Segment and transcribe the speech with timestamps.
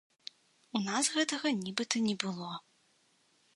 [0.79, 2.51] У нас гэтага нібыта не было.